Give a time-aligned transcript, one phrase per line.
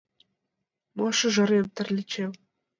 [0.95, 2.31] «Мо, шӱжарем, Тарлячем